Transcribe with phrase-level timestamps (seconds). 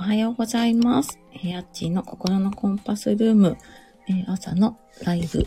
[0.00, 1.18] おはようございます。
[1.34, 3.58] えー、あっちーの心のコンパスルーム、
[4.08, 5.46] えー朝のライブ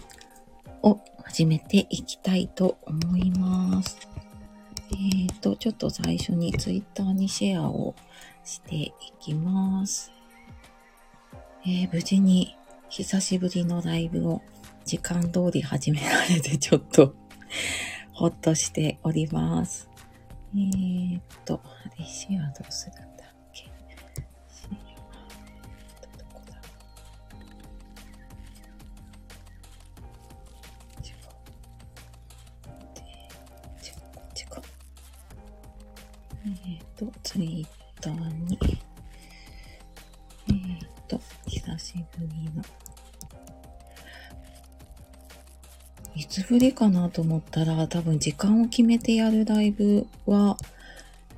[0.83, 3.97] を始めていきたいと思います。
[4.92, 7.96] えっ、と、ちょっと最初にツイッターにシェアを
[8.46, 10.12] していきます。
[11.65, 12.56] えー無事に
[12.90, 14.44] 久しぶりのライブを
[14.85, 17.16] 時間通り始められてちょっと
[18.12, 19.90] ほっとしております。
[20.55, 23.12] えー、っと、あれ、シェアどうする
[37.34, 37.68] ツイッ
[38.00, 38.60] ターに、
[40.50, 42.62] えー、っと、久しぶりの、
[46.16, 50.58] いつぶりかなと思ったら、多分時間を決めてやるライブは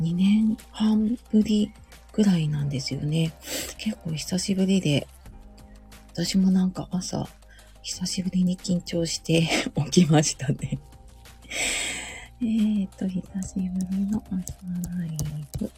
[0.01, 1.71] 2年半ぶり
[2.11, 3.31] ぐらいなんですよね。
[3.77, 5.07] 結構久しぶりで、
[6.11, 7.25] 私もなんか朝、
[7.83, 9.47] 久しぶりに緊張して
[9.91, 10.77] 起きましたね。
[12.41, 14.57] えーと、久しぶりの朝
[14.99, 15.17] ライ
[15.57, 15.71] ブ、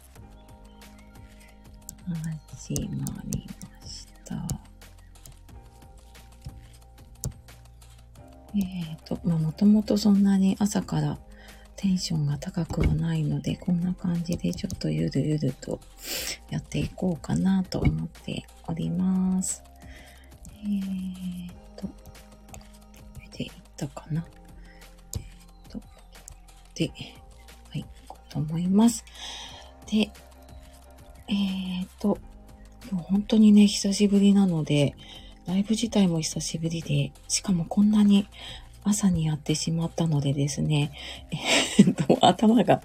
[2.08, 3.46] 始まり
[3.80, 4.34] ました。
[8.54, 11.18] えーと、まあ、もともとそんなに朝から
[11.76, 15.80] テンションが高くはないので、こんな感じでちょっとゆるゆると
[16.48, 19.62] やっていこうかなと思っております。
[20.62, 21.92] えーと、こ
[23.20, 24.24] れでいったかな。
[25.14, 25.82] えーと、
[26.74, 26.90] で、
[27.68, 29.04] はい、行こうと思います。
[29.90, 30.10] で、
[31.28, 32.18] えーと、
[33.10, 34.94] 本当にね、久しぶりなので、
[35.46, 38.26] ライブ自体も久しぶりで、しかもこんなに
[38.84, 40.92] 朝にやってしまったのでですね、
[41.78, 42.82] えっと、頭が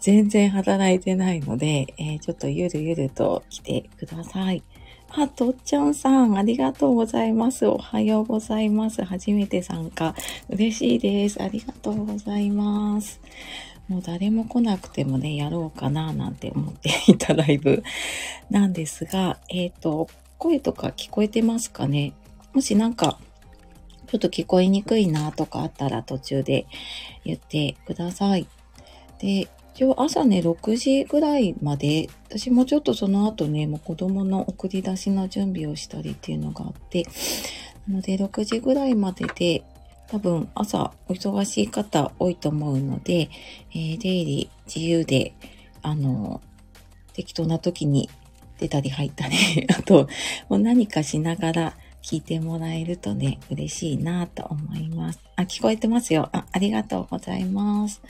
[0.00, 4.62] 全然働いてないので、えーちょっとゆるゆると来てください。
[5.10, 7.66] あ、とっちゃんさん、ありがとうございます。
[7.66, 9.02] おはようございます。
[9.04, 10.14] 初めて参加。
[10.50, 11.42] 嬉しいです。
[11.42, 13.18] ありがとうございます。
[13.88, 17.82] もう誰も来なくてもね、やろうかななんて思っていたライブ
[18.50, 22.12] なんですが、えっ、と、声とか聞こえてますかね？
[22.52, 23.18] もしなんか、
[24.06, 26.66] ちょっと聞こえにくいなとかあったら途中で
[27.24, 28.46] 言ってください。
[29.20, 37.06] で、一応朝ね、6時ぐらいまで、私もちょっとその後ね、もう子供の送り出しの準備をしたりっていうのがあって、
[37.86, 39.62] なので6時ぐらいまでで、
[40.08, 43.30] 多分朝お忙しい方多いと思うので、
[43.70, 45.34] えー出入り自由で、
[45.82, 46.40] あの、
[47.12, 48.08] 適当な時に
[48.58, 49.36] 出たり入ったり、
[49.68, 50.08] あと、
[50.48, 55.20] もう何かしながら聞いてもらえるとね、嬉しいなと思います。
[55.36, 56.28] あ、聞こえてますよ。
[56.32, 58.00] あ、ありがとうございます。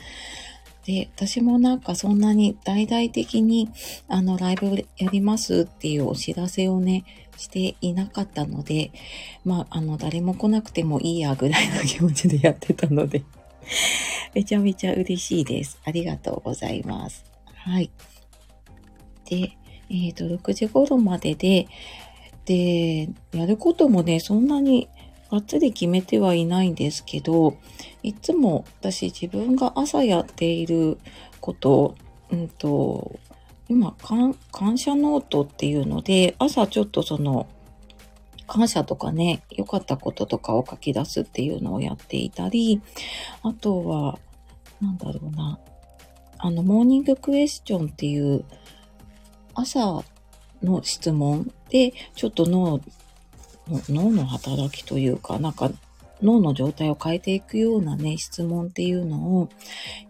[0.85, 3.69] で、私もなんかそんなに大々的に、
[4.07, 7.03] あの、ライブやりますっていうお知らせをね、
[7.39, 8.91] していなかったので、
[9.45, 13.23] まあ、あの、誰も来なくてもいいやぐらいの気持ちでやってたので、
[14.35, 15.79] めちゃめちゃ嬉しいです。
[15.85, 17.23] ありがとうございます。
[17.55, 17.89] はい。
[19.29, 19.57] で、
[19.89, 21.67] えっ、と、6時頃までで、
[22.45, 24.89] で、やることもね、そんなに
[25.31, 27.57] がっつり決めてはいないんですけど、
[28.01, 30.97] いつも私自分が朝やっている
[31.39, 31.95] こと、
[32.31, 33.19] うんと、
[33.69, 37.47] 今、感感謝ノートっていうので、朝ちょっとその、
[38.47, 42.81] 感謝とかね、良かったこととかを書き出すっていうのをやっていたり、
[43.43, 44.17] あとは、
[44.81, 45.59] なんだろうな、
[46.39, 48.43] あの、モーニングクエスチョンっていう、
[49.53, 50.03] 朝
[50.63, 52.81] の質問で、ちょっと脳、
[53.87, 55.69] 脳の働きというか、なんか、
[56.21, 59.49] 脳の状態を変えていくようなね、質問っていうのを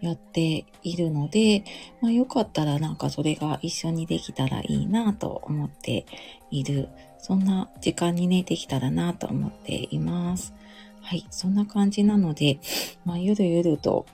[0.02, 1.64] やっているので、
[2.02, 6.06] まあよかったらなんかそれが一緒にできたらいいなと思って
[6.52, 6.90] いる。
[7.20, 10.54] そんな時間にね、できたらなと思っています。
[11.02, 12.60] はい、そんな感じなので、
[13.06, 14.06] まあゆるゆると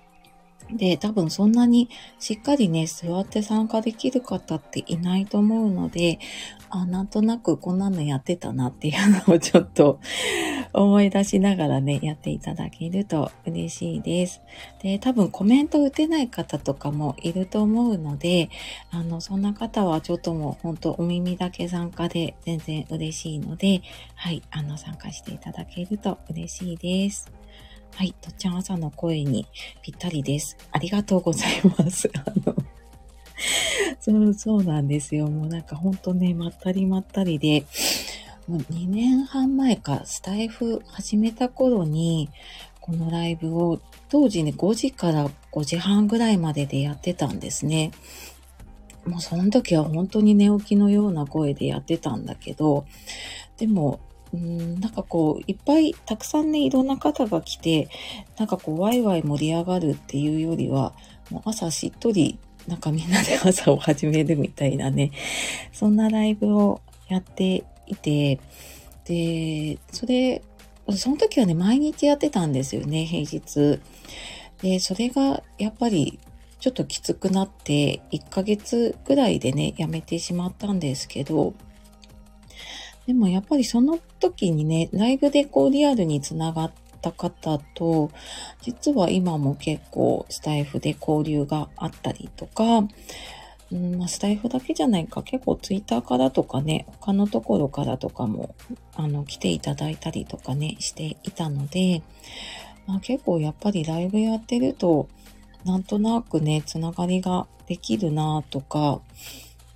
[0.71, 1.89] で、多分そんなに
[2.19, 6.19] しっかりね、座って参加できる方っていないと思うので、
[6.69, 9.99] あ、なんとなくこんなのやってたなっていうのをちょっと
[10.73, 14.41] 思い出しながらね、やっていただけると嬉しいです。
[14.81, 18.49] で、多分コメント打てない方とかもいると思うので、
[18.90, 23.81] あの、そんな方はちょっともう本当お耳だけ参加で全然嬉しいので、
[24.16, 27.31] はい、あの、参加していただけると嬉しいです。
[27.96, 29.47] はい、とっちゃん朝の声に
[29.82, 30.58] ぴったりです。
[30.74, 32.12] ありがとうございます。
[32.26, 32.53] あの、
[34.02, 35.30] そう、そうなんですよ。
[35.30, 37.66] もうなんかほんとね、まったりまったりで、
[38.50, 42.30] もう2年半前か、スタイフ始めた頃に、
[42.82, 47.92] このライブを、当時ね、5時から5時半ぐらいまででやってたんですね。
[49.06, 52.86] もうその時は本当に寝起きのような声でやってたんだけど、
[53.56, 54.02] でも、
[54.35, 57.90] うん、なんかこう、いっぱいたくさんね、いろんな方が来て、
[58.37, 60.93] なんかこう、ワイワイ盛り上がるっていうよりは、
[61.29, 62.37] もう朝しっとり、
[62.67, 65.11] なんかみんなで朝を始めるみたいなね、
[65.72, 68.40] そんなライブをやっていて、
[69.05, 70.41] で、それ、
[70.97, 73.79] その時はね、毎日やってたんですよね、平日。
[74.61, 76.20] で、それがやっぱり
[76.59, 81.53] ちょっときつくなって、1ヶ月ぐらいでね、やめてしまったんですけど、
[83.07, 86.72] でもやっぱりその時にね、ライブでこうリアルにつながっ
[87.02, 88.11] た方と、
[88.61, 92.87] 実は今も結構スタイフで交流があったりとか、
[93.72, 98.55] うんまあ、スタイフだけじゃないか、結構ツイッターからとかね、他のところからとかも、
[98.96, 102.01] あの、来ていただいたりとかね、していたので、
[102.87, 105.08] まあ、結構やっぱりライブやってると、
[105.63, 109.01] なんとなくね、つながりができるなとか、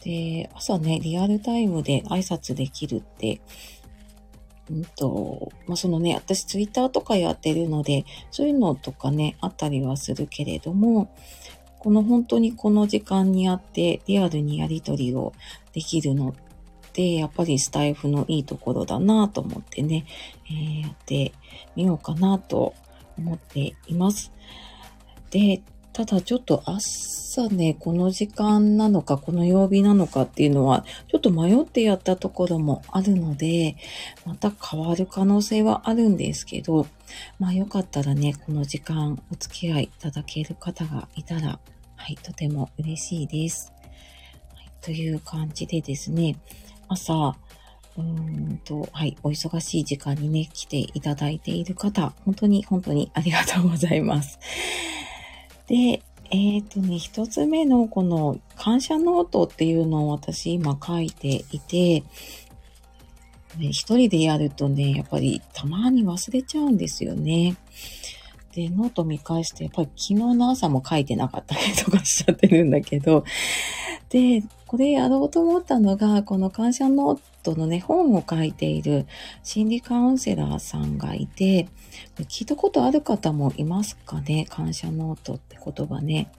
[0.04, 3.42] で、朝ね、リアルタイムで挨拶できるって、
[4.70, 11.14] うんと、まあ、そのね、私ツイッターとかやってるので、そういうのとかね、あったりはするけれども、
[11.80, 15.34] この本当にこの時間にあってリアルにやりとりを
[15.74, 16.34] できるのっ
[16.92, 20.06] て、やっぱりスタイフのいいところだなと思ってね、
[20.48, 21.34] えー、やって
[21.76, 22.74] みようかなと
[23.18, 24.32] 思っています。
[25.32, 25.62] で、
[25.94, 33.76] ただちょっと朝ね、この時間なのか、この曜日なのかっていうのは、ちょっと迷ってやったところもあるので、
[34.26, 36.88] また変わる可能性はあるんですけど、
[37.38, 41.60] まあよかったらね、この時間お付き合いいただける方がいたら、
[41.96, 43.74] はい、とても嬉しいです。
[44.56, 46.36] はい、という感じでですね、
[46.88, 47.36] 朝、
[47.98, 54.40] うーんと、はい、お忙しい時間にね、来ていただいている方、本当に本当にありがとうございます。
[55.70, 56.02] で、
[56.32, 62.02] えっ、ー、とね、一つ目のこの感謝ノートっていうのを私今書いていて、
[63.58, 67.56] ね、一人でやるとね、やっぱりたまに忘れちゃうんですよね。
[68.54, 73.24] で、ノート見返して、やっぱり昨日の朝も書いてなかったりとかしちゃってるんだけど、
[74.10, 79.06] で、これやろうと思ったのが、この感謝ノートのね、本を書いている
[79.44, 81.68] 心理カウンセラーさんがいて、
[82.18, 84.46] 聞いたことある方もいますかね？
[84.50, 85.40] 感謝ノートっ
[85.76, 86.32] 言葉ね。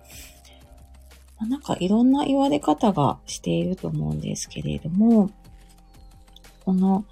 [1.39, 5.31] まあ、なんかいろんな言われ方がしていると思うんですけれども、
[6.65, 7.05] この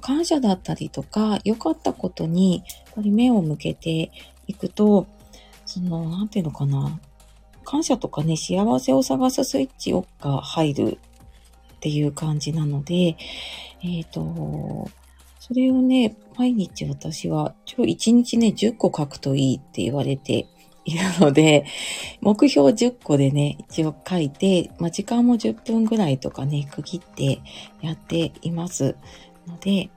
[0.00, 4.10] 感謝だったりとか、良かったことにやっぱり目を向けて
[4.46, 5.06] いくと、
[5.66, 6.98] その、なんていうのかな。
[7.64, 10.98] 感謝とかね、幸せを探すスイッチが入る
[11.76, 13.16] っていう感じなので、
[13.82, 14.88] えっ、ー、と、
[15.40, 20.46] それをね、毎日私は、ちょ、1日ね、10個書くといいって言われて
[20.84, 21.64] いるので、
[22.20, 27.40] 目標10個でね、一応書いて、まあ、時間も10分ぐらいとかね、区切って
[27.80, 28.96] やっています
[29.46, 29.90] ので、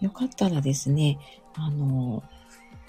[0.00, 1.18] よかったらですね、
[1.54, 2.22] あの、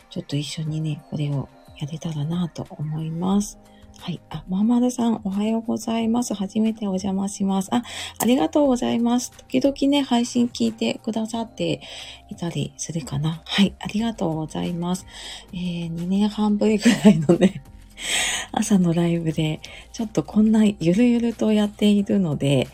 [0.10, 1.50] ちょっと一緒にね、これを
[1.80, 3.59] やれたらなと思います。
[4.04, 4.20] はい。
[4.30, 6.34] あ、まんまるさん、おはようございます。
[6.34, 7.74] 初めてお邪魔します。
[7.74, 7.84] あ、
[8.20, 9.32] ありがとうございます。
[9.32, 11.80] 時々ね、配信聞いてくださって
[12.28, 13.42] いたりするかな。
[13.46, 13.74] はい。
[13.80, 15.06] ありがとうございます。
[15.54, 17.64] えー、2年半ぶりぐらいのね、
[18.52, 19.62] 朝のライブで、
[19.94, 22.68] ちょっとこんなゆるゆるとやっているので、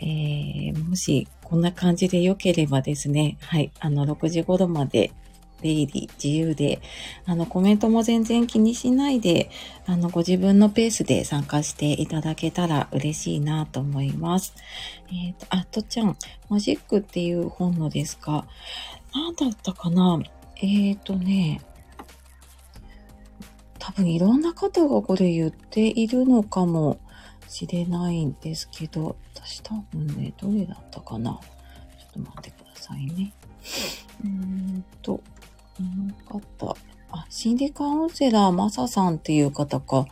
[0.00, 5.12] えー、もしこんな感じで良ければですね、はい、あの、6時頃まで
[5.60, 6.80] 出入り自由で、
[7.26, 9.50] あの、コメントも全然気にしないで、
[9.86, 14.54] あの、ご自分のペースで参加していただけたら嬉しいなと思います。
[15.08, 16.16] えっ、ー、と、あとちゃん、
[16.48, 18.46] マジックっていう本のですか？
[19.14, 20.20] 何だったかな？
[20.56, 21.60] えっ、ー、とね、
[23.78, 27.00] 多分いろんな方がこれ言っているのかも
[27.48, 31.32] しれないんですけど、私多分ね、どれだったかな？
[31.32, 31.40] ちょ
[32.08, 33.32] っと待ってくださいね。
[34.22, 35.20] うーんと、
[35.80, 36.76] の方。
[37.12, 40.06] あ、心理カウンセラーマサさんっていう方か、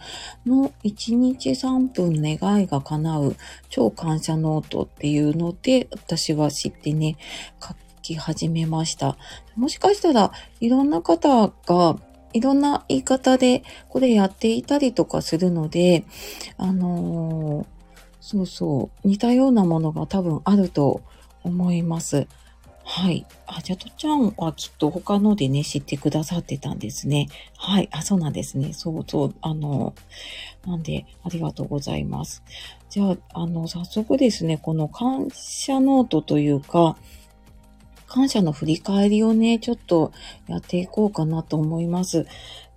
[0.44, 3.36] の1日3分願いが叶う
[3.68, 7.16] 超感謝ノートっていうので、私は知ってね、
[7.62, 9.16] 書き始めました。
[9.56, 11.96] もしかしたらいろんな方が
[12.32, 16.04] いろんな言い方でこれやっていたりとかするので、
[16.56, 17.66] あのー、
[18.20, 21.02] そうそう、似たようなものが多分あると
[21.44, 22.26] 思います。
[22.90, 23.26] はい。
[23.46, 27.28] あ、じゃとちゃんはきっと他のでね、知ってくださってたんですね。
[27.58, 27.88] はい。
[27.92, 28.72] あ、そうなんですね。
[28.72, 29.34] そうそう。
[29.42, 29.94] あの、
[30.66, 32.42] なんで、ありがとうございます。
[32.88, 36.96] じゃあ、あの、早速ですね、この感謝ノートというか、
[38.06, 40.12] 感謝の振り返りをね、ちょっと
[40.46, 42.26] やっていこうかなと思います。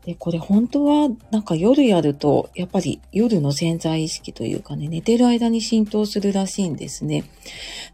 [0.06, 7.24] で、これ本当はなんか夜やると、やっぱり夜の潜在意識というかね、寝てる間に浸透するらしいんですね。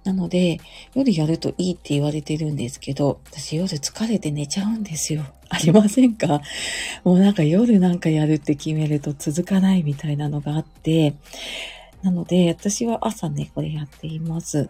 [0.06, 0.60] なので、
[0.94, 5.26] 夜やるといいって言われてるんですけど、私夜疲れて寝ちゃうんですよ。
[5.50, 6.42] ありませんか？
[7.04, 11.14] もうなんか夜なんかやるって決めると続かないみたいなのがあって、
[12.04, 14.70] なので、私は朝ね、これやっています。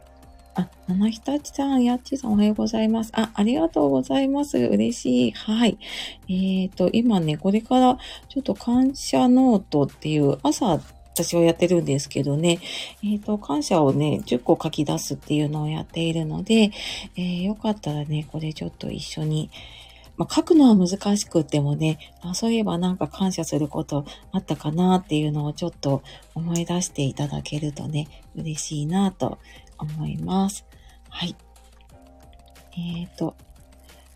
[0.58, 3.12] あ、七日ちさん、やっちさんおはようございます。
[3.14, 4.58] あ、ありがとうございます。
[4.58, 5.32] 嬉しい。
[5.32, 5.78] はい。
[6.28, 10.80] えっ、ー、と、今ね、これからちょっと感謝ノートっていう朝、
[11.14, 12.60] 私はやってるんですけどね、
[13.04, 16.72] えっ、ー、と、感謝をね、10個書き出すっていうのをやっているので、
[17.16, 19.52] えー、よかったらね、これちょっと一緒に、
[20.18, 26.04] まあ、書くのは難しくってもねあ、そういえばなんか感謝することあったかなっていうのをちょっと
[26.36, 29.38] 思い出していただけるとね、嬉しいなと
[29.78, 30.66] 思います。
[31.10, 31.36] はい。
[32.78, 33.36] えっ、ー、と、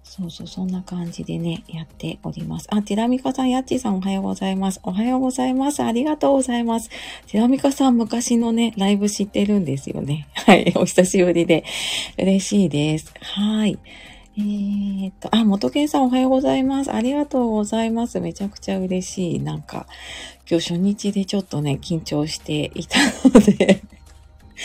[0.04, 2.68] そうそう、そんな感じでね、やっております。
[2.70, 4.82] あ、ティラミカさん、ヤッチーさんおはようございます。
[4.84, 5.82] おはようございます。
[5.84, 6.90] ありがとうございます。
[7.28, 10.28] ティラミカさん、昔のね、ライブ知ってるんですよね。
[10.34, 11.64] はい、お久しぶりで、
[12.18, 13.14] 嬉しいです。
[13.22, 13.80] はい。
[14.38, 16.94] えー、っと、あ、元健さんおはようございます。
[16.94, 18.20] ありがとうございます。
[18.22, 19.40] めちゃくちゃ嬉しい。
[19.40, 19.88] なんか、
[20.50, 23.82] 今日初日でちょっとね、緊張していたので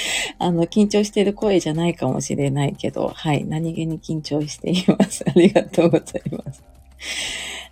[0.39, 5.25] あの、緊張してる声じゃないかもしれないけど、はい、何気に緊張しています。
[5.29, 6.63] ありがとうございます。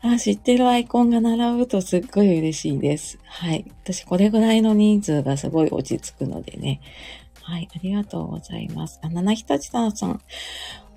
[0.02, 3.18] あ、知ってるアイコンが並ぶとすっごい嬉しいです。
[3.24, 3.64] はい。
[3.84, 6.80] 私、これぐらいの人数がすごい落ち着くのでね。
[7.42, 9.00] はい、ありがとうございます。
[9.02, 10.20] あ、七日立さん、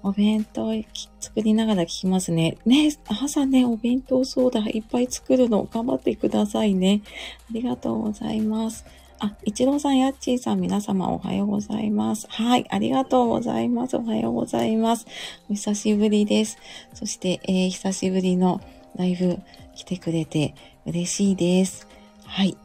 [0.03, 0.71] お弁当
[1.19, 2.57] 作りながら聞きますね。
[2.65, 7.01] ね、朝ね、お弁当そうだ、いっぱい作るの頑張ってくださいね。
[7.49, 8.85] ありがとうございます。
[9.19, 12.27] あ、一郎さん、やっちーさん、皆様おはようございます。
[12.29, 13.97] はい、ありがとうございます。
[13.97, 15.07] おはようございます。
[15.49, 16.57] お久しぶりです。
[16.93, 18.61] そして、えー、久しぶりの
[18.95, 19.39] ライブ
[19.75, 20.53] 来てくれて
[20.85, 21.87] 嬉しいです。
[22.25, 22.57] はい。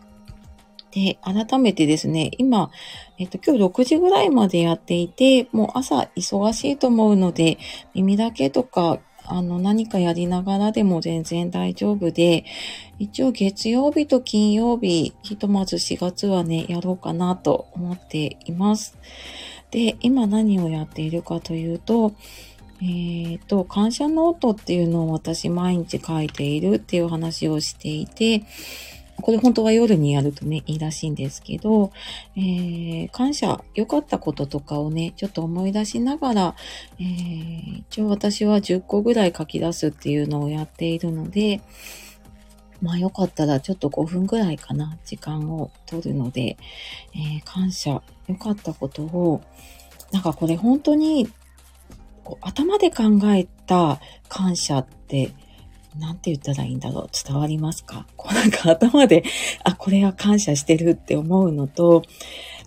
[0.93, 2.71] で、改めてですね、今、
[3.19, 7.59] えっと、今日6時ぐらいまでやっていて、もう朝忙しいと思うので、
[7.95, 12.45] 耳だけとかあの、何かやりながらでも全然大丈夫で、
[12.99, 18.99] 一応月曜日と金曜日、ひとまず4月はね、やろうかなと思っています。
[19.71, 22.13] で、今何をやっているかというと、
[22.81, 28.43] えっ、ー、と、感謝ノートっていうのを私毎日書いているっていう話をしていて、
[29.21, 31.93] これ本当は夜にやるとね、いいらしいんですけど、
[32.37, 36.55] えー、感謝、良かったこととかをね、ちょっと思い出しながら、
[36.99, 41.61] えー、一応私は10個ぐらい書き出すっていうのをやっているので、
[42.81, 46.57] まあよかったらちょっと5分ぐらいかな、時間を取るので、
[47.15, 49.43] えー、感謝、良かったことを、
[50.11, 51.31] なんかこれ本当に
[52.25, 53.05] こう頭で考
[53.35, 55.33] えた感謝って
[55.99, 57.11] なんて言ったらいいんだろう。
[57.13, 58.07] 伝わりますか？
[58.17, 59.25] こうなんか頭で、
[59.65, 62.03] あ、これは感謝してるって思うのと、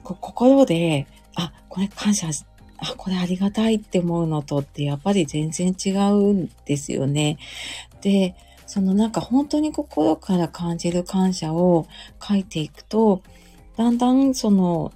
[0.03, 2.29] こ心で、あ、これ感謝、
[2.77, 7.38] あ、これありがたいって思うのとってやっぱり全然違うんですよね。
[8.01, 8.36] で、
[8.67, 11.88] そのなんか本当に心から感じる感謝を
[12.22, 13.22] 書いていくと、
[13.77, 14.91] だんだんその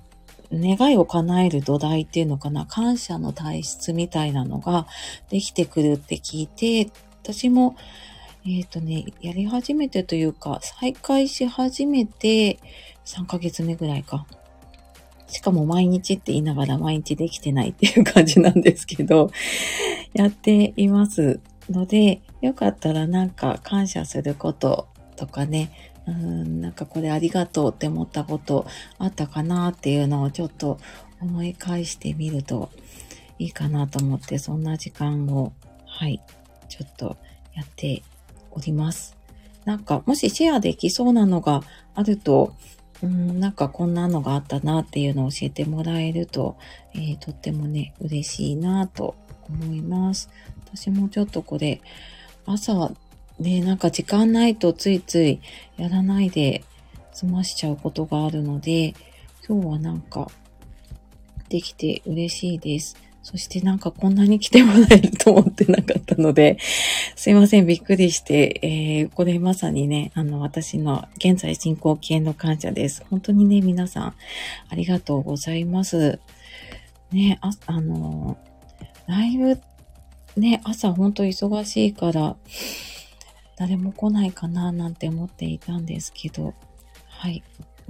[0.52, 4.88] 願いを叶える土台っていうのかな、感謝の体質みたいなのが
[5.30, 6.90] できてくるって聞いて、
[7.22, 7.76] 私も
[8.46, 12.60] えっ、ー、とね、やり始めてというか、再開し始めて
[13.06, 14.26] 3ヶ月目ぐらいか。
[15.28, 19.32] しかも毎日って言いながら毎日できてないっていう感じなんですけど、
[20.14, 25.72] やっていますので、よかったらなんか感謝することとかね、
[26.08, 28.66] うん、なんかこれありがとうって思ったこと
[28.98, 30.80] あったかなっていうのをちょっと
[31.22, 32.72] 思い返してみると
[33.38, 35.54] いいかなと思って、そんな時間を、
[35.86, 36.22] はい、
[36.70, 37.18] ちょっと
[37.54, 38.02] やって
[38.60, 39.18] おります。
[39.66, 41.62] なんか、もしシェアできそうなのが
[41.96, 42.54] あると、
[43.02, 46.58] うん、なんかこんなのがあったなっていうのを教えてもらえると、
[46.94, 49.16] えー、とってもね、嬉しいなと
[49.50, 50.30] 思います。
[50.74, 51.82] 私もちょっとこれ、
[52.46, 52.92] 朝、
[53.40, 55.40] ね、なんか時間ないとついつい
[55.78, 56.64] やらないで
[57.14, 58.94] 済ましちゃうことがあるので、
[59.48, 60.30] 今日はなんか
[61.48, 62.98] できて嬉しいです。
[63.30, 66.58] そしてなんかこんなに来てもらえると思ってなかったので、
[67.16, 73.06] すいません、びっくりして、えー、これまさにね、あの、私の現在進行形の感謝です。
[73.12, 74.16] 本当にね、皆さん、
[74.70, 76.20] ありがとうございます。
[77.12, 78.40] ね、あ、あの、
[79.06, 79.60] ライブ、
[80.36, 82.36] ね、朝本当忙しいから、
[83.58, 86.56] 誰も来ないかななんて思っていたんですけど、
[87.10, 87.44] はい、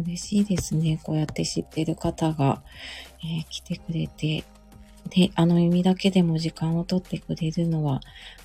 [0.03, 0.99] 嬉しいですね。
[1.01, 2.61] こうやって知ってる方が、
[3.23, 4.43] えー、来てくれて、
[5.09, 8.01] で、あの耳だけでも時間をとってくれるのは、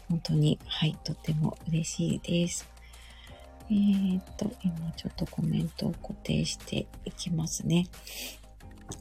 [0.09, 2.69] 本当に、はい、とても嬉しいです。
[3.71, 7.87] えー、っと、今ちょっとコメントを固定していきますね。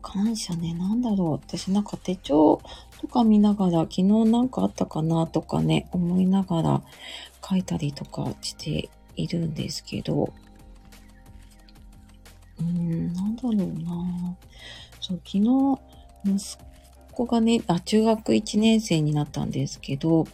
[0.01, 1.31] 感謝ね、なんだろう。
[1.31, 2.61] 私なんか手帳
[3.01, 6.81] とか見ながら、昨日なんかあったかなとかね、思いながら
[7.47, 10.33] 書いたりとかしているんですけど、
[12.59, 14.37] うーん、なんだろうな
[15.01, 15.79] そう、昨日、
[16.25, 16.57] 息
[17.13, 20.27] 子がね、あ、中学1年生になったんですけど、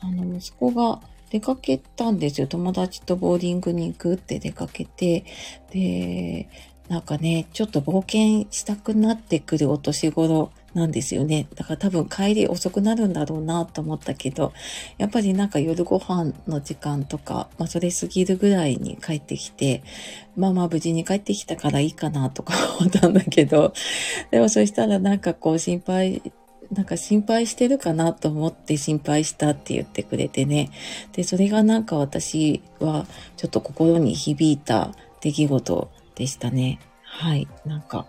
[0.00, 1.00] あの、息子が
[1.30, 2.46] 出かけたんですよ。
[2.46, 5.24] 友達とボーディングに行くって出かけて、
[5.72, 6.48] で、
[6.88, 11.46] なんかね、ちょっと冒険したくなってくるお年頃なんですよね。
[11.54, 14.52] だから多分帰り遅くなるんだろうなと思ったけど、
[14.98, 19.82] やっぱりなんか夜ご飯の時間とか、まあそれ過ぎるぐらいに帰ってきて、
[20.36, 23.72] まあまあ無事に帰ってきたからいいかなとか 思ったんだけど、
[24.30, 26.22] でもそしたらなんかこう心配、
[26.72, 30.70] なんか心配してるかなと思って心配したって言ってくれてね。
[31.12, 36.78] で、それがなんか私はちょっと心に響いた出来事でしたね。
[37.02, 37.48] はい。
[37.66, 38.06] なんか、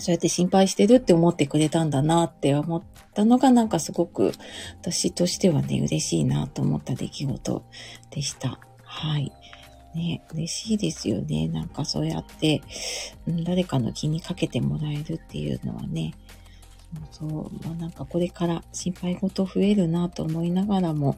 [0.00, 2.82] そうやって心配してるって思ってくれたんだなって思っ
[3.14, 4.32] たのがなんかすごく
[4.80, 7.64] 私としてはね、嬉しいなと思った出来事
[8.10, 8.58] でした。
[8.82, 9.32] はい。
[9.94, 11.46] ね、嬉しいですよね。
[11.46, 12.62] なんかそうやって、
[13.44, 16.14] 誰かの気にかけてもらえるっていうのはね。
[17.12, 17.66] そうそう。
[17.66, 21.16] まあなんかこれから心配事増えるなと思いながらも、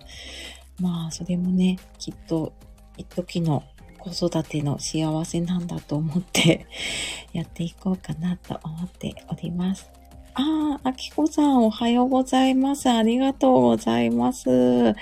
[0.79, 2.53] まあそれもね、きっと
[2.99, 3.65] 一時の
[4.11, 6.67] 子育ての幸せなんだと思って
[7.33, 9.91] やっていこうかなと思っております。
[10.35, 12.89] ああ、あきこさんおはようございます。
[12.91, 14.95] ありがとうございます。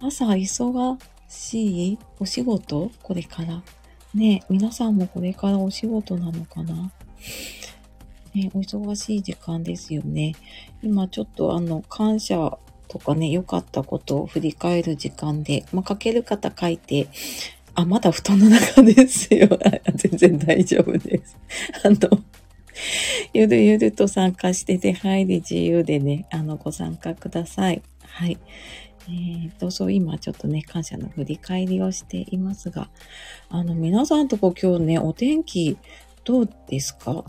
[0.00, 2.90] 朝忙しいお仕事？
[3.02, 3.62] これから？
[4.14, 6.92] ね皆さんもこれからお仕事なのかな？
[8.34, 10.34] ねお忙しい時間ですよね。
[10.82, 17.08] 今ちょっとあの、感謝とかね、良かったことを振り返る時間で、まあ、書ける方書いて、
[17.74, 19.48] あ、まだ布団の中ですよ。
[19.94, 21.36] 全然大丈夫です。
[21.84, 22.22] あの、
[23.32, 27.82] ゆるゆると参加して出入り自由でね、あの、ご参加ください。
[28.04, 28.38] はい。
[29.08, 32.88] えーと、そう今ちょっとね、感謝の振り返りをしていますが、
[33.48, 35.76] あの、皆さんとこ今日ね、お天気
[36.24, 37.24] どうですか？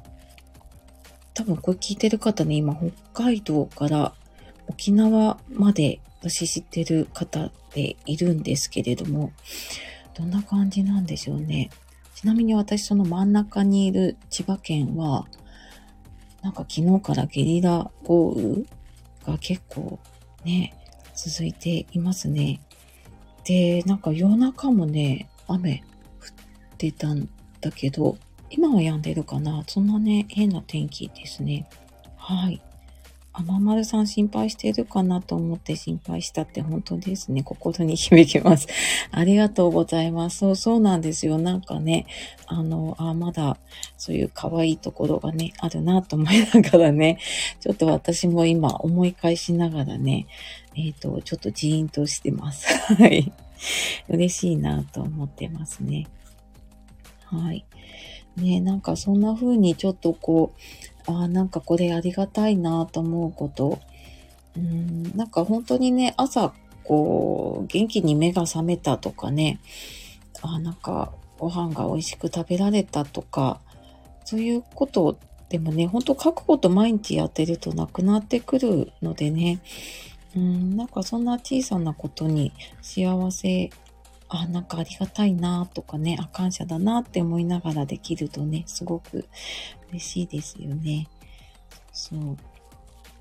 [1.33, 4.13] 多分これ聞いてる方ね、今北海道から
[4.67, 9.31] 沖縄まで私知ってる方でいるんですけれども、
[10.13, 11.69] どんな感じなんでしょうね。
[12.15, 15.25] ちなみに私その真ん中にいる千葉県は、
[16.41, 18.63] なんか昨日からゲリラ豪雨
[19.25, 19.99] が結構
[20.43, 20.73] ね、
[21.15, 22.59] 続いていますね。
[23.45, 25.83] で、なんか夜中もね、雨
[26.19, 26.25] 降
[26.73, 27.29] ってたん
[27.61, 28.17] だけど、
[28.49, 31.67] 今は止んでるかなそんなね、変な天気ですね。
[32.17, 32.61] はい。
[33.35, 37.41] あままるさん心配してるかなと思って心配したって本当ですね。
[37.41, 38.67] 心に響きます。
[39.09, 40.37] ありがとうございます。
[40.37, 41.39] そう、そうなんですよ。
[41.39, 42.05] なんかね、
[42.45, 43.57] あの、あ、まだ
[43.97, 47.17] そういう可愛いところがね、あるなと思いながらね、
[47.59, 50.27] ちょっと私も今思い返しながらね、
[50.75, 52.67] えっ、ー、と、ちょっとジーンとしてます。
[52.93, 53.31] はい。
[54.09, 56.05] 嬉しいなと思ってますね。
[57.25, 57.65] はい。
[58.35, 60.59] ね、なんかそんな風にちょっとこう、
[61.07, 63.79] ああ、なんかこれありがたいなと思うこと。
[64.55, 69.59] うん、なんか本当にね、朝、こう、元気に目が覚めたとかね、
[70.41, 73.59] あなんかご飯が美味しく食べられたとか、
[74.25, 75.17] そういうこと
[75.49, 79.59] でもね、本当書くこと毎日やってるとなくなってくるのでね、
[80.35, 83.69] うん、なんかそんな小さなことに幸せ、
[84.39, 89.25] あ、なんかありがたいなとかね、あ、感謝だなって思いながらできるとね、すごく
[89.89, 91.07] 嬉しいですよね。
[91.91, 92.37] そう。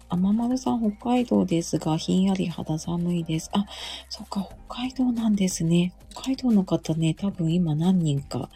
[0.08, 3.48] あままるさん、北海道ですが、ひんやり肌寒いです。
[3.54, 3.64] あ、
[4.10, 5.94] そっか、北海道なんですね。
[6.10, 8.50] 北海道の方ね、多分今何人か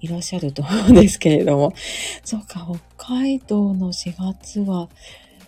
[0.00, 1.72] いらっしゃると思うんですけれども。
[2.24, 4.88] そっか、北海道の4月は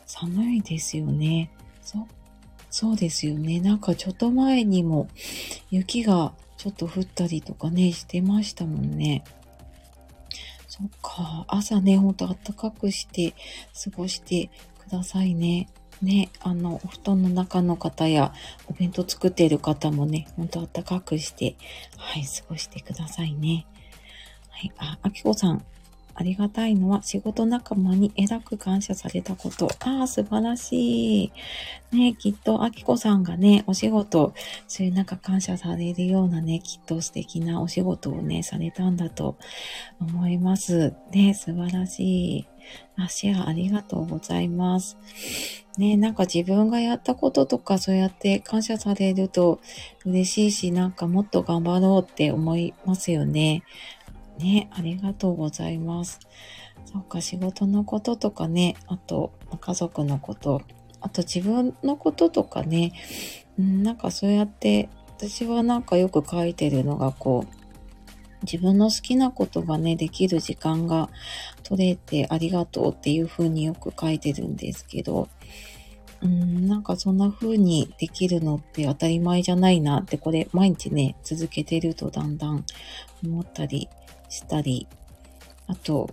[0.06, 1.50] 寒いですよね。
[1.82, 2.06] そ、
[2.70, 3.60] そうですよね。
[3.60, 5.06] なんかちょっと前にも
[5.70, 6.32] 雪が
[6.64, 9.22] ちょっと降ったりとかね、してましたもんね。
[10.66, 11.44] そっか。
[11.46, 13.34] 朝ね、ほんと暖かくして
[13.84, 14.48] 過ごして
[14.78, 15.68] くださいね。
[16.00, 18.32] ね、あの、お布団の中の方や、
[18.66, 21.54] お弁当作っている方もね、ほんと暖かくして、
[21.98, 23.66] はい、過ごしてくださいね。
[24.48, 25.62] はい、あ、あきこさん、
[26.14, 29.68] ありがたいのは仕事仲間に偉く感謝されたこと。
[29.80, 31.32] ああ、素晴らしい。
[31.92, 34.34] ねきっと、あきこさんがね、お仕事、
[34.68, 39.36] そういうなんか感謝されるようなね、きっと素敵なお仕事をね、されたんだと
[40.00, 40.94] 思います。
[41.12, 42.46] ね素晴らしい。
[42.96, 44.96] あ、シェアありがとうございます。
[45.76, 49.60] ね、なんか自分がやったこととかそうやって感謝されると
[50.04, 53.64] 嬉しいし、なんかもっと頑張ろうって思いますよね。
[54.38, 56.20] ね、ありがとうございます。
[56.86, 60.62] そうか、仕事のこととかね、あと、家族のこと、
[61.00, 62.92] あと自分のこととかね、
[63.60, 67.64] ん、なんかそうやって、私はなんかよく書いてるのが、こう、
[68.42, 71.08] 自分の好きなことがね、できる時間が
[71.62, 75.28] 取れてありがとうっていう風によく書いてるんですけど、
[76.20, 82.64] うん、なんかそんな風にできるのって当たり前じゃないなって、これ毎日ね、続けてるとだんだん
[83.24, 83.88] 思ったり
[84.28, 84.86] したり、
[85.66, 86.10] あと、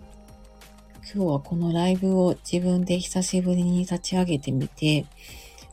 [1.13, 5.06] 今日はこのライブを自分で久しぶりに立ち上げてみて、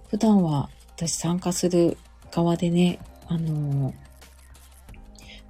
[0.09, 1.96] 普段は私参加する
[2.31, 2.98] 側でね、
[3.29, 3.94] あの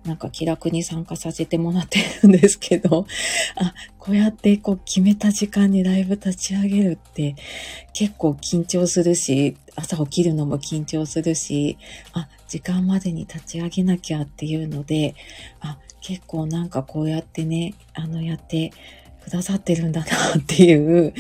[0.05, 3.07] なんか気楽に参加させてもらってるんですけど、
[3.57, 7.37] あ、こうやってこう決めた時間にライブ立ち上げるって
[7.93, 11.79] 結構緊張するし、朝起きるのも緊張するし、
[12.13, 15.15] あ、時間までに立ち上げなきゃっていうので、
[15.61, 18.73] あ、結構なんかこうやってね、あのやって
[19.25, 20.07] くださってるんだな
[20.39, 21.15] っていう、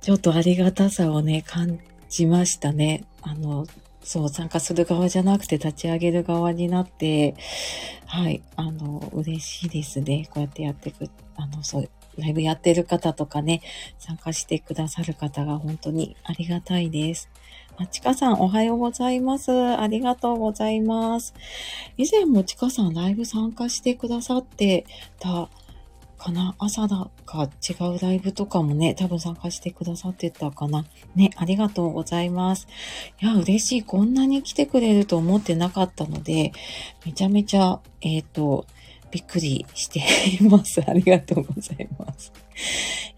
[0.00, 3.04] ちょっとありがたさをね、感じましたね。
[3.22, 3.66] あの、
[4.02, 7.34] そう、参加する側じゃなくて立ち上げる側になって、
[8.06, 10.28] はい、あの、嬉しいですね。
[10.30, 13.60] こうやってやってく、あの、そう、ライブやってる方とかね、
[13.98, 17.28] 参加してくださる方が本当にありがたいです。
[17.80, 19.52] あ、ちかさんおはようございます。
[19.52, 21.32] ありがとうございます。
[21.96, 24.84] 以前もちかさんライブ参加してくださって
[25.20, 25.48] た
[26.18, 26.56] かな？
[26.58, 30.86] 朝だか違うライブとかもね、多分参加してくださってたかな？
[31.14, 32.66] ね、ありがとうございます。
[33.22, 33.82] いや、嬉しい。
[33.84, 36.50] こんなに来てくれると思ってなかったので、
[37.06, 38.66] めちゃめちゃ、えっ、ー、と、
[39.10, 40.00] びっくりして
[40.40, 40.82] います。
[40.86, 42.32] ありがとうございます。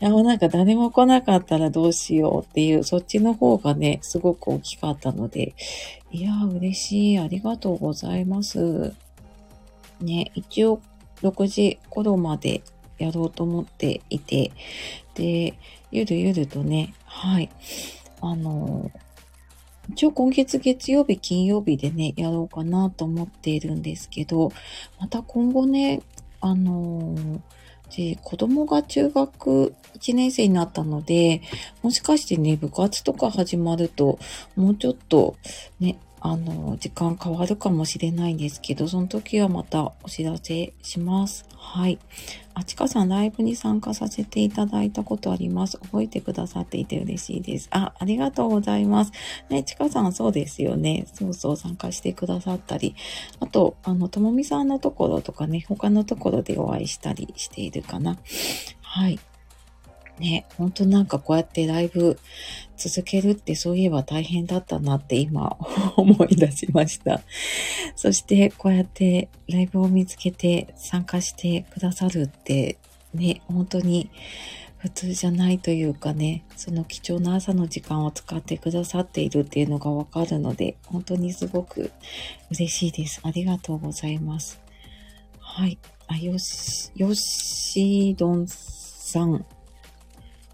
[0.01, 5.55] いや、もうなんか誰も来なかったらどうしようっていう、そっちの方がね、すごく大きかったので、
[6.13, 7.19] いや、嬉しい。
[7.19, 8.95] ありがとうございます。
[10.01, 10.81] ね、一応
[11.23, 12.63] 6時頃まで
[12.99, 14.53] やろうと思っていて、
[15.15, 15.55] で、
[15.91, 17.51] ゆるゆるとね、はい、
[18.21, 18.91] あの、
[19.91, 24.53] 一応今月月曜日、金曜日でね、やろうかなと思っているんですけど、
[25.01, 26.01] また今後ね、
[26.41, 27.17] あの
[27.97, 31.43] で、子供が中学1年生になったので、
[31.83, 34.21] もしかしてね、部活とか始まると、
[34.55, 35.35] もうちょっと
[35.81, 41.47] ね、あの、時間変わるかもしれないんですけど、その時はまたお知らせします。
[41.57, 41.99] はい。
[42.53, 45.79] あ、ちかさん、ライブに参加させていただいたことあります。
[45.79, 47.69] 覚えてくださっていて嬉しいです。
[47.71, 49.13] あ、ありがとうございます。
[49.49, 51.07] ね、ちかさん、そうですよね。
[51.15, 52.95] そうそう、参加してくださったり。
[53.41, 58.19] あと、あの、ともみさんのところとかね、他のところでお会いしたりしているかな。
[58.83, 59.19] はい。
[60.21, 62.19] ね、本当なんかこうやってライブ
[62.77, 65.57] 続けるってそういえば大変だったなって今
[65.97, 67.23] 思い出しました。
[67.97, 72.77] そしてこうやってライブを見つけて参加してくださるって
[73.15, 74.11] ね、本当に
[74.77, 81.91] 普通じゃないというかね、その貴重な朝の時間を使ってくださっているっていうのがわかるので、本当にすごく
[82.51, 83.21] 嬉しいです。
[83.23, 84.61] ありがとうございます。
[85.39, 85.79] はい。
[86.09, 89.45] あ、よし、よしどんさん。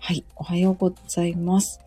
[0.06, 1.80] はい、おはようございます。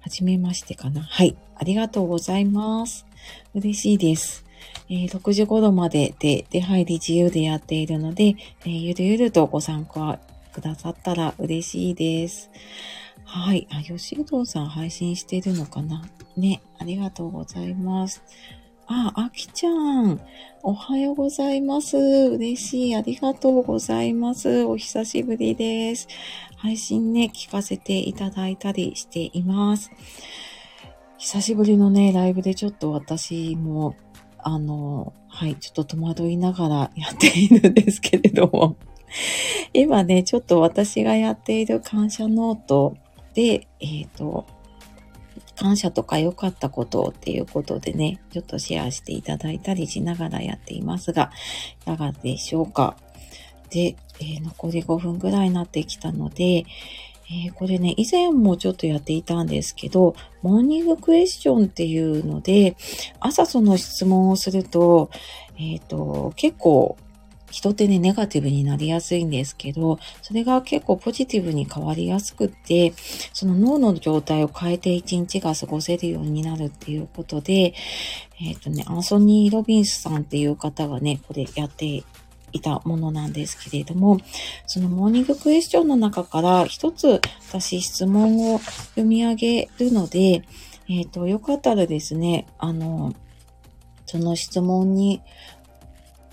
[0.00, 1.02] はじめましてかな。
[1.02, 3.06] はい、ありがとうございます。
[3.54, 4.44] 嬉しいです。
[4.90, 10.18] えー、6時頃までで出入り自由でやっているので、えー、ゆるゆるとご参加
[10.52, 12.50] くださったら嬉しいです。
[13.24, 13.68] はい。
[13.70, 16.60] あ、吉うさん配信してるのかなね。
[16.80, 18.20] ありがとうございます。
[18.90, 20.18] あ、あきちゃん。
[20.62, 21.98] おはようございます。
[21.98, 22.96] 嬉しい。
[22.96, 24.64] ありがとうございます。
[24.64, 26.08] お久しぶりです。
[26.56, 29.90] 配信ね、聞かせていただいたりしています。
[31.18, 33.94] 久しぶりのね、ライブでちょっと私も、
[34.38, 38.76] あの、はい、ちょっと戸惑いながらやっているんですけれども、
[39.74, 42.96] 今ね、ちょっと私がやっている感謝ノート
[43.34, 44.46] で、えっ、ー、と、
[45.58, 51.32] 感謝とか良かったことっていうことでね、ちょっとシェアしていただいたりしながらやっていますが、
[51.82, 52.96] いかがでしょうか。
[53.70, 56.64] で、えー、残り5分ぐらいになってきたので、
[57.30, 62.76] えー、これね、以前もちょっとやっていたんですけど、モーニングクエスチョンっていうので、
[63.18, 65.10] 朝その質問をすると、
[65.58, 66.96] えっ、ー、と、結構、
[67.50, 72.92] 人ってね、ネガティブになりやすいんですけど、それが結構ポジティブに変わりやすくって、
[73.32, 77.74] その脳の状態を変えて一日が過ごせるようになるっていうことで、
[78.40, 82.04] えっ、ー、とね、アンソニー・ロビンスさんっていう方がね、これやって
[82.52, 84.18] いたものなんですけれども、
[84.66, 90.44] そのモーニングクエスチョンの中から一つ私質問を読み上げるので、
[90.88, 93.14] えっ、ー、と、よかったらですね、あの、
[94.06, 95.20] その質問に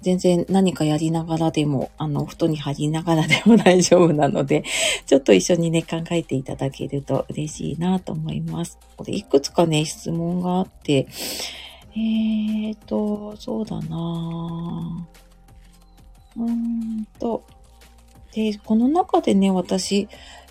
[0.05, 4.63] 全然何かやりながらでも、あの、お布団に入りながらでも大丈夫なので、
[5.07, 8.77] ちょっと一緒にね、考えていただけると嬉しいなと思います。
[8.97, 11.07] これ、いくつかね、質問があって、
[11.95, 15.07] えーと、そうだな。
[16.37, 17.41] うーんと、
[18.31, 20.07] で、この中でね、私、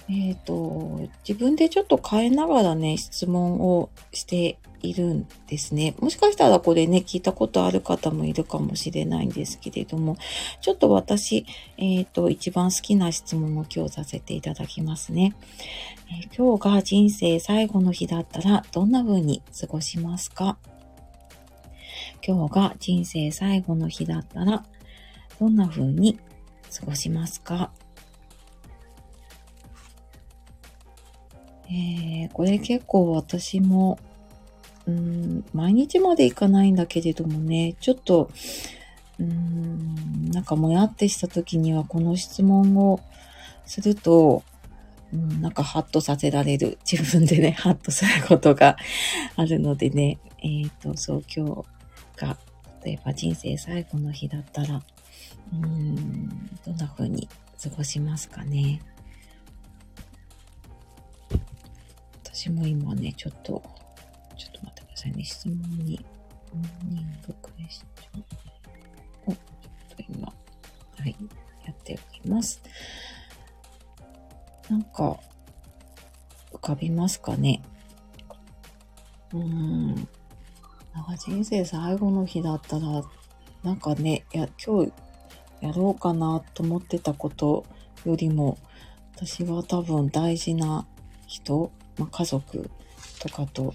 [0.08, 5.94] えっ、ー、と、自分でちょっと変えながらね、質問をしているんですね。
[5.98, 10.18] もしかしたらこれね、聞いたことある方もいるかもしれないんですけれども、
[10.60, 11.46] ちょっと私、
[11.78, 15.34] えっ、ー、と、一番好きな質問を今日させていただきますね。
[16.10, 20.58] えー、今日が人生最後の日だったらどんな風に過ごしますか？
[22.26, 24.64] 今日が人生最後の日だったら
[25.40, 26.18] どんな風に
[26.78, 27.70] 過ごしますか？
[31.68, 33.98] えー、これ結構私も
[34.86, 38.30] うん、毎日までいかないんだけれどもね、ちょっと、
[39.18, 43.00] うん、なんかもやってした時にはこの質問を
[43.64, 44.42] すると、
[45.12, 46.78] うん、なんかハッとさせられる。
[46.90, 48.76] 自分でね、 ハッとすることが
[49.36, 51.64] あるのでね、えっ、ー、と、そう、今日
[52.16, 52.36] が、
[52.84, 54.82] 例えば人生最後の日だったら、
[55.52, 55.96] うん、
[56.66, 57.28] どんな風に
[57.62, 58.82] 過ごしますかね。
[62.34, 63.62] 私も今ね、ちょっと
[65.04, 65.24] さいね。
[65.24, 66.04] 質問に、
[66.52, 69.38] モーニングクエスチョンを、ちょ
[69.92, 70.34] っと今、は
[71.06, 71.16] い、
[71.66, 72.62] やっておきます。
[74.70, 75.18] なんか、
[76.52, 77.62] 浮かびますかね
[79.32, 79.94] うーん。
[80.94, 83.02] なんか人生最後の日だったら、
[83.62, 84.92] なんかね、いや、今日
[85.60, 87.66] やろうかなと思ってたこと
[88.06, 88.56] よりも、
[89.16, 90.86] 私は多分大事な
[91.26, 92.70] 人、まあ、家族
[93.20, 93.74] とかと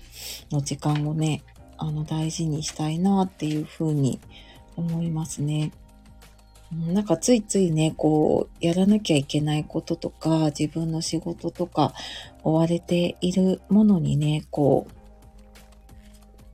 [0.52, 1.44] の時間をね、
[1.78, 4.20] あの大事にしたいなっていうふうに
[4.76, 5.72] 思いますね。
[6.72, 11.94] なんかついついね、こう、やらなきゃいけないこととか、自分の仕事とか、
[12.44, 14.86] 追われているものにね、こ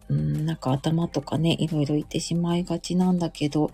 [0.09, 3.71] う、うん、なんか頭とかね、いろいろ言ってしまいがちなんだけど、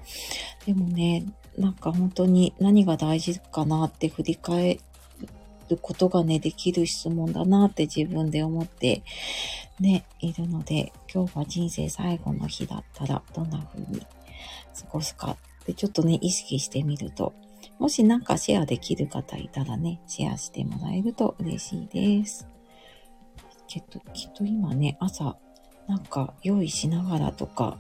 [0.65, 1.25] でもね、
[1.58, 4.80] なんか本当に何が大事かなって振り返
[5.71, 9.03] ることがね、できる質問だなって自分で思って
[9.79, 14.05] ね、いるので、今日は人生最後の日だったらどんな風に過
[14.89, 17.34] ごすかってちょっとね、意識してみると、
[17.79, 22.47] もしなんかシェアできる方いたらね、シェアしてもらえると嬉しいです。
[23.67, 25.38] きっと、きっと今ね、朝、
[25.88, 27.77] なんか用意しながらとか、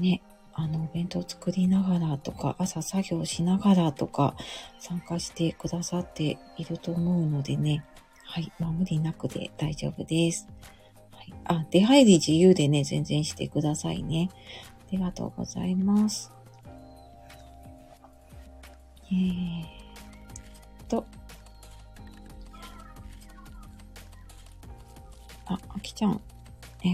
[0.00, 0.22] ね、
[0.58, 4.34] あの、お弁当作りながらとか、朝作業しながらとか、
[4.78, 7.84] 参加してくださっていると思うのでね。
[8.24, 8.50] はい。
[8.58, 10.48] まあ、無理なくで大丈夫です。
[11.12, 11.34] はい。
[11.44, 14.30] あ、出入り自由でね、全然してくださいね。
[14.88, 16.32] ありがとうございます。
[19.12, 19.64] えー
[20.88, 21.04] と。
[25.44, 26.20] あ、あきちゃん。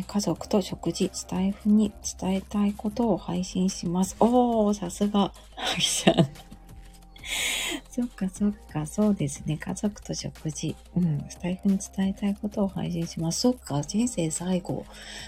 [0.01, 4.17] 家族と食事、スタイフに伝えたいことを配信します。
[4.21, 6.17] おー、さすが、ハキちゃん。
[7.91, 9.57] そっかそっか、そうですね。
[9.59, 10.75] 家族と食事。
[10.97, 11.25] うん。
[11.29, 13.41] スタイフに伝えたいことを配信します。
[13.41, 14.87] そっか、人生最後。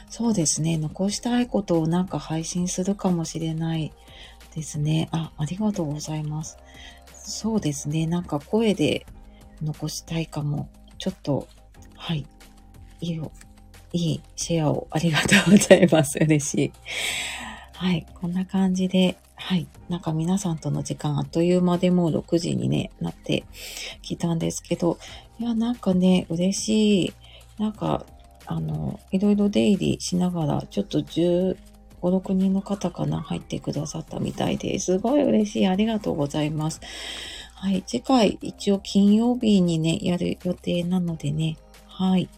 [0.09, 0.79] そうですね。
[0.79, 3.92] 残したいことをなんか配信するかもしれない
[4.55, 5.09] ですね。
[5.12, 6.57] あ、ありがとうございます。
[7.12, 8.07] そうですね。
[8.07, 9.07] なんか声で
[9.62, 10.68] 残したいかも。
[10.98, 11.48] ちょっと、
[11.96, 12.27] はい。
[13.00, 13.31] いいよ。
[13.94, 16.18] いいシェアをありがとうございます。
[16.20, 16.72] 嬉しい。
[17.74, 18.04] はい。
[18.14, 19.68] こんな感じで、はい。
[19.88, 23.44] なんか皆さんとの時間あっという間でもう6時にね、なって
[24.02, 24.98] きたんですけど、
[25.38, 27.12] いや、なんかね、嬉しい。
[27.59, 28.04] なんか、
[28.46, 31.57] あの、いろいろ出入りしながら、ちょっと15、
[32.02, 34.87] 6人の方かな、入ってくださったみたいです。
[34.87, 35.66] すごい嬉しい。
[35.68, 36.80] ありがとうございます。
[37.54, 37.85] はい。
[37.87, 42.28] 次回、一応金曜日にね、やる予定なのでね、はい。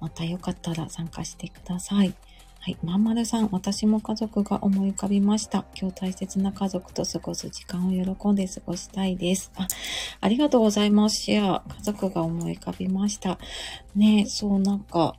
[0.00, 2.14] またよかったら参加してください。
[2.66, 2.78] はい。
[2.82, 5.64] まんまるさん、私も家族が思い浮かびました。
[5.80, 9.52] 今日大切な家族と過ごす時間を喜んで過ごしたいです。
[9.56, 9.68] あ、
[10.20, 11.22] ありがとうございます。
[11.22, 13.38] シェア、家族が思い浮かびました。
[13.94, 15.14] ねそうなんか、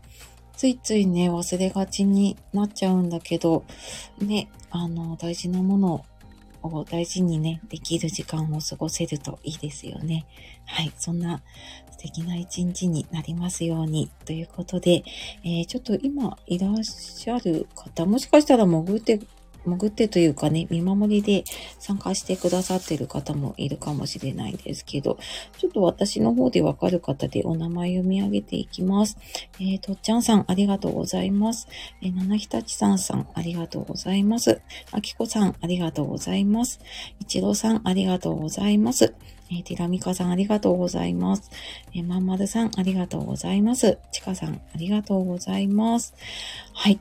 [0.57, 3.63] ついついね、忘れがちになっちゃうんだけど、
[4.19, 6.05] ね、あの、大事なものを
[6.63, 10.25] を大事にね、できる時間を過ごせるといいですよね。
[10.65, 10.91] はい。
[10.97, 11.41] そんな
[11.91, 14.09] 素敵な一日になりますように。
[14.25, 15.03] ということで、
[15.43, 19.19] えー、ちょっと今いらっしゃる方、もしかしたら潜って
[19.67, 21.43] 潜ってというかね、見守りで
[21.79, 25.17] 参加してくださってる方もいるかもしれないですけど、
[25.57, 29.17] ちょっと私の方でわかる方でお名前読み上げていきます。
[29.59, 31.67] えー、とっちゃんさん、ありがとうございます。
[32.01, 34.61] えー、ななひたちさんさん、ありがとうございます。
[34.91, 36.79] あきこさん、ありがとうございます。
[37.19, 39.13] いちろさん、ありがとうございます。
[39.49, 41.49] えー、ティラミカさん、ありがとうございます。
[41.93, 43.97] えー、まんまるさん、ありがとうございます。
[44.11, 46.13] ちかさん、ありがとうございます。
[46.73, 46.99] はい。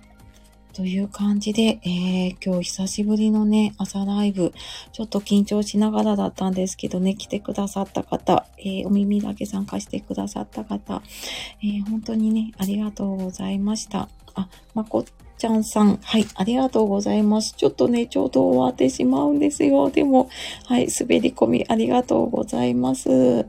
[0.76, 4.52] という感じで、えー、今日久しぶりのね、朝ライブ、
[4.92, 11.02] ちょっと緊張しながらだったんですけどね、来てくださった方、えー、お耳だけ参加してくださった方、
[11.62, 14.10] えー、本当にね、ありがとうございました。
[14.34, 15.02] あ、まこ
[15.38, 17.54] ちゃんさん、はい、ありがとうございます。
[17.56, 19.88] ちょっとね、ちょうど終わってしまうんですよ。
[19.88, 20.28] でも、
[20.66, 23.46] はい、滑り込みありがとうございます。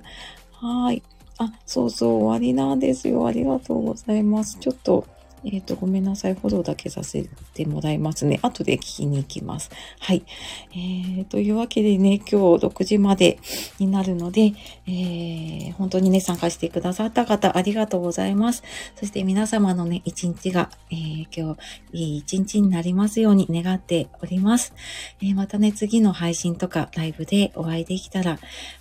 [0.54, 1.04] はい。
[1.40, 3.28] あ、そうそう、終わりなんですよ。
[3.28, 4.58] ありがとうございます。
[4.62, 5.06] ちょっと、
[5.48, 6.34] えっ、ー、と、ごめんなさい。
[6.34, 8.40] フォローだけさせてもらいますね。
[8.42, 9.72] 後で聞きに行きます。
[10.00, 10.24] はい。
[10.72, 13.40] えー、というわけでね、今日6時まで
[13.80, 14.54] になるので、
[14.88, 18.64] えー、本当にね、参加してくださった方、ありがとうございます。
[18.96, 24.74] そして皆様のね、一日が、えー、今日、いい一日になりますように願っております。
[25.22, 28.38] えー、またね、次の配信とかライブでお会いできたら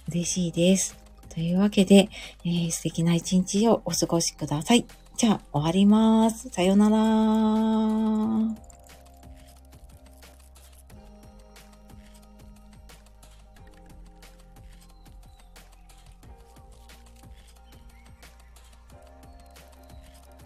[0.08, 0.96] 嬉しいです。
[1.28, 2.08] というわけで、
[2.44, 4.86] えー、素敵な一日をお過ごしください。
[5.16, 6.50] じゃあ終わります。
[6.50, 8.75] さよなら。